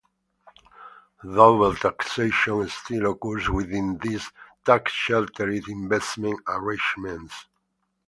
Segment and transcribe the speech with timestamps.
[1.23, 4.31] Double taxation still occurs within these
[4.65, 7.45] tax-sheltered investment arrangements.